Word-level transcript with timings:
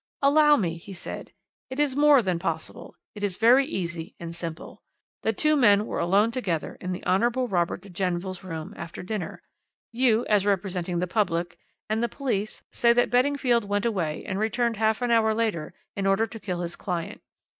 "Allow 0.23 0.57
me," 0.57 0.77
he 0.77 0.93
said, 0.93 1.31
"it 1.69 1.79
is 1.79 1.95
more 1.95 2.23
than 2.23 2.39
possible 2.39 2.95
it 3.13 3.23
is 3.23 3.37
very 3.37 3.67
easy 3.67 4.15
and 4.19 4.33
simple. 4.33 4.81
The 5.21 5.31
two 5.31 5.55
men 5.55 5.85
were 5.85 5.99
alone 5.99 6.31
together 6.31 6.75
in 6.81 6.91
the 6.91 7.03
Hon. 7.05 7.21
Robert 7.45 7.81
de 7.81 7.89
Genneville's 7.91 8.43
room 8.43 8.73
after 8.75 9.03
dinner. 9.03 9.43
You, 9.91 10.25
as 10.25 10.43
representing 10.43 10.97
the 10.97 11.05
public, 11.05 11.55
and 11.87 12.01
the 12.01 12.09
police 12.09 12.63
say 12.71 12.93
that 12.93 13.11
Beddingfield 13.11 13.65
went 13.65 13.85
away 13.85 14.25
and 14.25 14.39
returned 14.39 14.77
half 14.77 15.03
an 15.03 15.11
hour 15.11 15.35
later 15.35 15.71
in 15.95 16.07
order 16.07 16.25
to 16.25 16.39
kill 16.39 16.61
his 16.61 16.75
client. 16.75 17.21